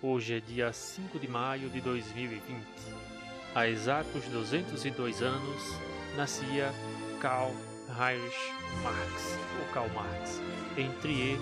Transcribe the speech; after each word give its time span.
Hoje 0.00 0.36
é 0.36 0.40
dia 0.40 0.72
5 0.72 1.18
de 1.18 1.26
maio 1.26 1.68
de 1.70 1.80
2020. 1.80 2.40
Há 3.52 3.66
exatos 3.66 4.22
202 4.26 5.22
anos, 5.22 5.62
nascia 6.16 6.72
Karl 7.20 7.50
Heinrich 7.88 8.36
Marx, 8.84 9.36
ou 9.58 9.74
Karl 9.74 9.88
Marx, 9.88 10.40
em 10.76 10.88
Trier, 11.00 11.36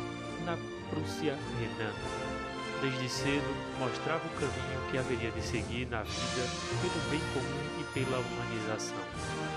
na 0.47 0.57
Prússia 0.89 1.37
Renan. 1.61 1.93
Desde 2.81 3.11
cedo 3.11 3.79
mostrava 3.79 4.27
o 4.27 4.31
caminho 4.41 4.91
que 4.91 4.97
haveria 4.97 5.31
de 5.33 5.43
seguir 5.43 5.87
na 5.91 6.03
vida 6.03 6.49
pelo 6.81 7.11
bem 7.11 7.21
comum 7.35 7.81
e 7.83 7.85
pela 7.93 8.21
humanização, 8.21 9.05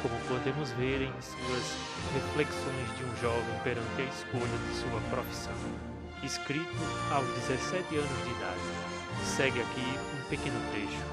como 0.01 0.19
podemos 0.27 0.71
ver 0.71 1.03
em 1.03 1.21
suas 1.21 1.77
reflexões 2.13 2.97
de 2.97 3.05
um 3.05 3.15
jovem 3.21 3.59
perante 3.63 4.01
a 4.01 4.03
escolha 4.03 4.57
de 4.67 4.75
sua 4.75 4.99
profissão. 5.09 5.98
Escrito 6.21 6.75
aos 7.11 7.25
17 7.47 7.95
anos 7.95 8.23
de 8.23 8.29
idade. 8.31 8.59
Segue 9.23 9.61
aqui 9.61 9.97
um 10.17 10.29
pequeno 10.29 10.59
trecho. 10.71 11.03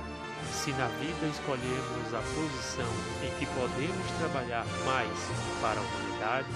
Se 0.52 0.72
na 0.72 0.88
vida 0.98 1.26
escolhemos 1.30 2.12
a 2.12 2.18
posição 2.34 2.90
em 3.22 3.30
que 3.38 3.46
podemos 3.46 4.10
trabalhar 4.18 4.66
mais 4.84 5.16
para 5.60 5.78
a 5.78 5.82
humanidade, 5.82 6.48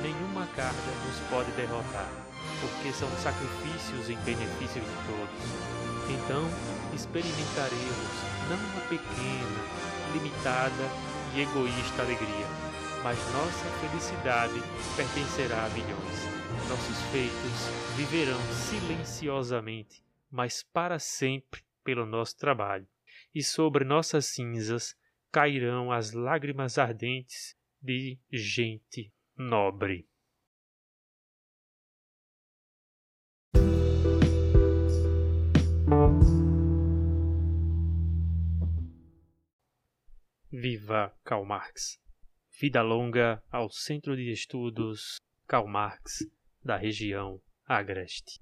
nenhuma 0.00 0.46
carga 0.56 0.92
nos 1.06 1.18
pode 1.28 1.50
derrotar, 1.52 2.08
porque 2.62 2.92
são 2.94 3.10
sacrifícios 3.22 4.08
em 4.08 4.16
benefício 4.24 4.80
de 4.80 4.96
todos. 5.06 5.82
Então, 6.08 6.48
experimentaremos 6.94 8.12
não 8.48 8.56
uma 8.56 8.80
pequena, 8.88 9.62
limitada 10.14 10.88
e 11.34 11.42
egoísta 11.42 12.02
alegria, 12.02 12.46
mas 13.02 13.18
nossa 13.32 13.68
felicidade 13.80 14.60
pertencerá 14.96 15.64
a 15.64 15.68
milhões. 15.70 16.68
Nossos 16.68 17.02
feitos 17.10 17.96
viverão 17.96 18.40
silenciosamente, 18.52 20.04
mas 20.30 20.62
para 20.62 20.98
sempre 20.98 21.62
pelo 21.84 22.06
nosso 22.06 22.36
trabalho, 22.36 22.86
e 23.34 23.42
sobre 23.42 23.84
nossas 23.84 24.26
cinzas 24.26 24.96
cairão 25.30 25.90
as 25.90 26.12
lágrimas 26.12 26.78
ardentes 26.78 27.56
de 27.80 28.18
gente 28.30 29.12
nobre. 29.36 30.06
Viva 40.50 41.12
Karl 41.24 41.44
Marx! 41.44 42.01
Vida 42.60 42.82
longa 42.82 43.42
ao 43.50 43.70
Centro 43.70 44.14
de 44.14 44.30
Estudos 44.30 45.16
Karl 45.46 45.66
Marx 45.66 46.18
da 46.62 46.76
região 46.76 47.40
Agreste. 47.66 48.40